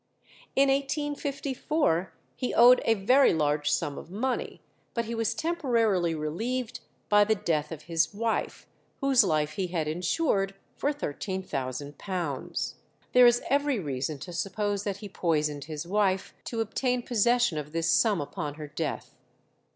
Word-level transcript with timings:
In 0.55 0.69
1854 0.69 2.11
he 2.35 2.55
owed 2.55 2.81
a 2.85 2.95
very 2.95 3.35
large 3.35 3.71
sum 3.71 3.99
of 3.99 4.09
money, 4.09 4.59
but 4.95 5.05
he 5.05 5.13
was 5.13 5.35
temporarily 5.35 6.15
relieved 6.15 6.79
by 7.07 7.23
the 7.23 7.35
death 7.35 7.71
of 7.71 7.83
his 7.83 8.11
wife, 8.11 8.65
whose 8.99 9.23
life 9.23 9.51
he 9.51 9.67
had 9.67 9.87
insured 9.87 10.55
for 10.75 10.91
£13,000. 10.91 12.73
There 13.13 13.27
is 13.27 13.43
every 13.47 13.77
reason 13.79 14.17
to 14.17 14.33
suppose 14.33 14.85
that 14.85 14.97
he 14.97 15.07
poisoned 15.07 15.65
his 15.65 15.85
wife 15.85 16.33
to 16.45 16.61
obtain 16.61 17.03
possession 17.03 17.59
of 17.59 17.71
this 17.71 17.87
sum 17.87 18.19
upon 18.19 18.55
her 18.55 18.69
death. 18.69 19.13